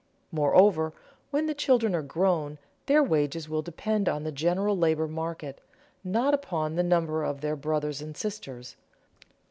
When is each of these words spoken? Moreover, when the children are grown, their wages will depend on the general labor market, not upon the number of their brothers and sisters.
Moreover, 0.31 0.93
when 1.29 1.45
the 1.45 1.53
children 1.53 1.93
are 1.93 2.01
grown, 2.01 2.57
their 2.87 3.03
wages 3.03 3.47
will 3.47 3.61
depend 3.61 4.09
on 4.09 4.23
the 4.23 4.31
general 4.31 4.75
labor 4.75 5.07
market, 5.07 5.61
not 6.03 6.33
upon 6.33 6.73
the 6.75 6.81
number 6.81 7.23
of 7.23 7.41
their 7.41 7.55
brothers 7.55 8.01
and 8.01 8.17
sisters. 8.17 8.75